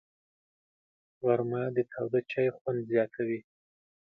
غرمه 1.21 1.63
د 1.75 1.77
تاوده 1.91 2.19
چای 2.31 2.47
خوند 2.57 2.79
زیاتوي 2.91 3.39